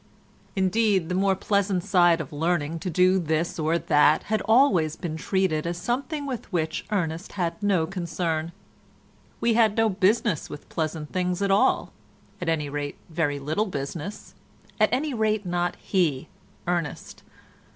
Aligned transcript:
Indeed, 0.55 1.09
the 1.09 1.13
more 1.13 1.35
pleasant 1.35 1.83
side 1.83 2.19
of 2.21 2.33
learning 2.33 2.79
to 2.79 2.89
do 2.89 3.19
this 3.19 3.59
or 3.59 3.77
that 3.77 4.23
had 4.23 4.41
always 4.45 4.95
been 4.95 5.15
treated 5.15 5.67
as 5.67 5.77
something 5.77 6.25
with 6.25 6.51
which 6.51 6.87
Ernest 6.89 7.33
had 7.33 7.61
no 7.61 7.85
concern. 7.85 8.51
We 9.39 9.53
had 9.53 9.77
no 9.77 9.89
business 9.89 10.49
with 10.49 10.67
pleasant 10.69 11.13
things 11.13 11.43
at 11.43 11.51
all, 11.51 11.93
at 12.41 12.49
any 12.49 12.67
rate 12.67 12.97
very 13.11 13.37
little 13.37 13.67
business, 13.67 14.33
at 14.79 14.91
any 14.91 15.13
rate 15.13 15.45
not 15.45 15.75
he, 15.75 16.29
Ernest. 16.65 17.21